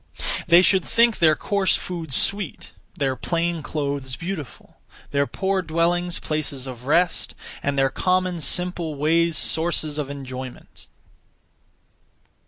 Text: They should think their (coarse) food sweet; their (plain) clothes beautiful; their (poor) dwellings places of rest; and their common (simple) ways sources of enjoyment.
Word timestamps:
They 0.47 0.63
should 0.63 0.83
think 0.83 1.19
their 1.19 1.35
(coarse) 1.35 1.75
food 1.75 2.11
sweet; 2.11 2.71
their 2.97 3.15
(plain) 3.15 3.61
clothes 3.61 4.15
beautiful; 4.15 4.77
their 5.11 5.27
(poor) 5.27 5.61
dwellings 5.61 6.17
places 6.17 6.65
of 6.65 6.87
rest; 6.87 7.35
and 7.61 7.77
their 7.77 7.91
common 7.91 8.41
(simple) 8.41 8.95
ways 8.95 9.37
sources 9.37 9.99
of 9.99 10.09
enjoyment. 10.09 10.87